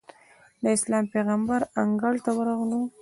[0.63, 2.81] د اسلام د پېغمبر انګړ ته ورغلو.